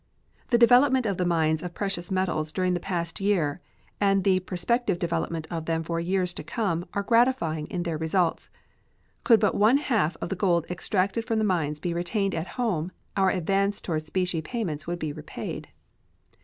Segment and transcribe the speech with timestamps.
[0.49, 3.59] The development of the mines of precious metals during the past year
[3.99, 8.49] and the prospective development of them for years to come are gratifying in their results.
[9.23, 12.91] Could but one half of the gold extracted from the mines be retained at home,
[13.15, 15.67] our advance toward specie payments would be rapid.